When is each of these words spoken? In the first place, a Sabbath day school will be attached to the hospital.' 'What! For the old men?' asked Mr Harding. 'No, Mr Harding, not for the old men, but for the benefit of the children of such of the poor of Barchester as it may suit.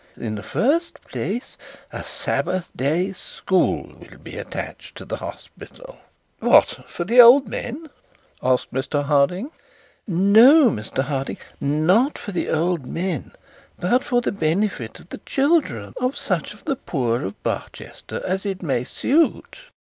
In 0.17 0.33
the 0.33 0.41
first 0.41 0.99
place, 1.03 1.59
a 1.93 2.03
Sabbath 2.03 2.71
day 2.75 3.13
school 3.13 3.83
will 3.99 4.17
be 4.17 4.35
attached 4.35 4.95
to 4.97 5.05
the 5.05 5.17
hospital.' 5.17 5.99
'What! 6.39 6.83
For 6.89 7.03
the 7.03 7.21
old 7.21 7.47
men?' 7.47 7.87
asked 8.41 8.73
Mr 8.73 9.03
Harding. 9.03 9.51
'No, 10.07 10.71
Mr 10.71 11.03
Harding, 11.03 11.37
not 11.59 12.17
for 12.17 12.31
the 12.31 12.49
old 12.49 12.87
men, 12.87 13.33
but 13.79 14.03
for 14.03 14.21
the 14.21 14.31
benefit 14.31 14.99
of 14.99 15.09
the 15.09 15.19
children 15.19 15.93
of 16.01 16.17
such 16.17 16.55
of 16.55 16.65
the 16.65 16.77
poor 16.77 17.21
of 17.23 17.43
Barchester 17.43 18.23
as 18.25 18.43
it 18.43 18.63
may 18.63 18.83
suit. 18.83 19.59